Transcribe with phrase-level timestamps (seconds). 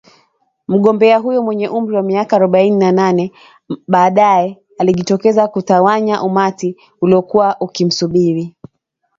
[0.67, 3.31] Mgombea huyo mwenye umri wa miaka arobaini na nane,
[3.87, 8.55] baadae alijitokeza kutawanya umati uliokuwa ukimsubiri